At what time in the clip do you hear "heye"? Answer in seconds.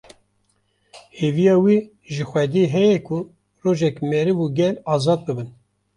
2.73-2.97